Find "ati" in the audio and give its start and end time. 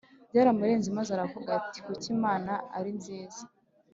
1.59-1.79